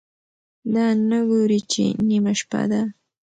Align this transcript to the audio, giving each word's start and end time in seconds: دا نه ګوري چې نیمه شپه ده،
دا 0.73 0.85
نه 1.09 1.19
ګوري 1.29 1.59
چې 1.71 1.83
نیمه 2.07 2.33
شپه 2.39 2.61
ده، 2.71 2.81